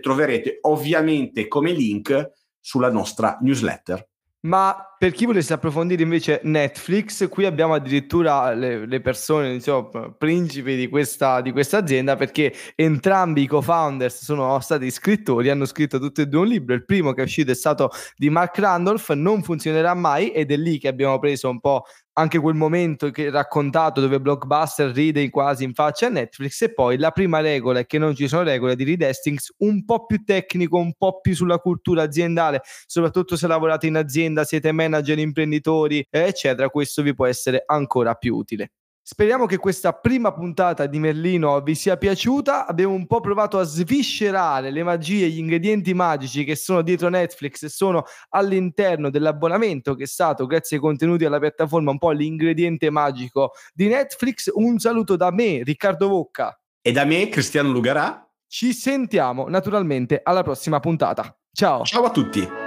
troverete 0.00 0.58
ovviamente 0.62 1.48
come 1.48 1.72
link 1.72 2.30
sulla 2.60 2.90
nostra 2.90 3.38
newsletter. 3.40 4.06
Ma 4.40 4.95
per 4.98 5.12
chi 5.12 5.26
volesse 5.26 5.52
approfondire 5.52 6.02
invece 6.02 6.40
Netflix, 6.44 7.28
qui 7.28 7.44
abbiamo 7.44 7.74
addirittura 7.74 8.52
le, 8.54 8.86
le 8.86 9.00
persone, 9.00 9.52
insomma, 9.52 10.10
principi 10.16 10.76
di 10.76 10.88
questa, 10.88 11.40
di 11.40 11.52
questa, 11.52 11.78
azienda, 11.78 12.16
perché 12.16 12.52
entrambi 12.74 13.42
i 13.42 13.46
co-founders 13.46 14.22
sono 14.24 14.58
stati 14.60 14.90
scrittori, 14.90 15.50
hanno 15.50 15.66
scritto 15.66 15.98
tutti 15.98 16.22
e 16.22 16.26
due 16.26 16.40
un 16.40 16.46
libro. 16.46 16.74
Il 16.74 16.84
primo 16.84 17.12
che 17.12 17.20
è 17.20 17.24
uscito 17.24 17.50
è 17.50 17.54
stato 17.54 17.90
di 18.16 18.30
Mark 18.30 18.58
Randolph, 18.58 19.10
Non 19.10 19.42
funzionerà 19.42 19.92
mai, 19.94 20.30
ed 20.30 20.50
è 20.50 20.56
lì 20.56 20.78
che 20.78 20.88
abbiamo 20.88 21.18
preso 21.18 21.50
un 21.50 21.60
po' 21.60 21.84
anche 22.18 22.38
quel 22.38 22.54
momento 22.54 23.10
che 23.10 23.30
raccontato 23.30 24.00
dove 24.00 24.20
Blockbuster 24.20 24.90
ride 24.90 25.28
quasi 25.28 25.64
in 25.64 25.74
faccia 25.74 26.06
a 26.06 26.10
Netflix 26.10 26.62
e 26.62 26.72
poi 26.72 26.96
la 26.96 27.10
prima 27.10 27.40
regola 27.40 27.80
è 27.80 27.86
che 27.86 27.98
non 27.98 28.14
ci 28.14 28.26
sono 28.26 28.42
regole 28.42 28.74
di 28.74 28.84
Reed 28.84 29.02
Hastings 29.02 29.54
un 29.58 29.84
po' 29.84 30.06
più 30.06 30.24
tecnico, 30.24 30.78
un 30.78 30.94
po' 30.96 31.20
più 31.20 31.34
sulla 31.34 31.58
cultura 31.58 32.02
aziendale, 32.02 32.62
soprattutto 32.86 33.36
se 33.36 33.46
lavorate 33.46 33.86
in 33.86 33.96
azienda, 33.96 34.44
siete 34.44 34.72
manager, 34.88 35.18
imprenditori, 35.18 36.06
eccetera, 36.08 36.68
questo 36.68 37.02
vi 37.02 37.14
può 37.14 37.26
essere 37.26 37.62
ancora 37.66 38.14
più 38.14 38.36
utile. 38.36 38.72
Speriamo 39.08 39.46
che 39.46 39.58
questa 39.58 39.92
prima 39.92 40.32
puntata 40.32 40.86
di 40.86 40.98
Merlino 40.98 41.60
vi 41.60 41.76
sia 41.76 41.96
piaciuta. 41.96 42.66
Abbiamo 42.66 42.92
un 42.92 43.06
po' 43.06 43.20
provato 43.20 43.56
a 43.56 43.62
sviscerare 43.62 44.72
le 44.72 44.82
magie, 44.82 45.28
gli 45.28 45.38
ingredienti 45.38 45.94
magici 45.94 46.42
che 46.42 46.56
sono 46.56 46.82
dietro 46.82 47.08
Netflix 47.08 47.62
e 47.62 47.68
sono 47.68 48.02
all'interno 48.30 49.08
dell'abbonamento 49.08 49.94
che 49.94 50.02
è 50.02 50.06
stato, 50.08 50.46
grazie 50.46 50.78
ai 50.78 50.82
contenuti 50.82 51.24
alla 51.24 51.38
piattaforma, 51.38 51.92
un 51.92 51.98
po' 51.98 52.10
l'ingrediente 52.10 52.90
magico 52.90 53.52
di 53.72 53.86
Netflix. 53.86 54.50
Un 54.52 54.80
saluto 54.80 55.14
da 55.14 55.30
me, 55.30 55.62
Riccardo 55.62 56.08
Vocca. 56.08 56.60
E 56.82 56.90
da 56.90 57.04
me, 57.04 57.28
Cristiano 57.28 57.70
Lugarà. 57.70 58.28
Ci 58.48 58.72
sentiamo 58.72 59.48
naturalmente 59.48 60.18
alla 60.20 60.42
prossima 60.42 60.80
puntata. 60.80 61.32
Ciao. 61.52 61.84
Ciao 61.84 62.02
a 62.02 62.10
tutti. 62.10 62.65